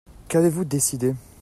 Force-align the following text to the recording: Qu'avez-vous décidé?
Qu'avez-vous 0.29 0.65
décidé? 0.65 1.13